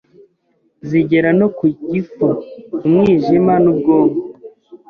[0.87, 2.27] zigera no ku gifu,
[2.85, 4.21] umwijima n’ubwonko.